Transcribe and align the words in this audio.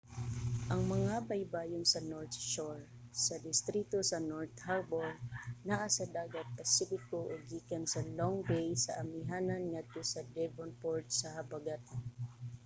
ang 0.71 0.81
mga 0.95 1.15
baybayon 1.29 1.85
sa 1.87 1.99
north 2.13 2.35
shore 2.53 2.81
sa 3.25 3.35
distrito 3.47 3.97
sa 4.09 4.19
north 4.31 4.55
harbour 4.67 5.09
naa 5.67 5.87
sa 5.95 6.05
dagat 6.17 6.47
pasipiko 6.57 7.17
ug 7.31 7.41
gikan 7.51 7.85
sa 7.93 8.01
long 8.17 8.37
bay 8.49 8.67
sa 8.85 8.97
amihanan 9.03 9.63
ngadto 9.71 10.01
sa 10.13 10.21
devonport 10.37 11.05
sa 11.19 11.27
habagatan 11.37 12.01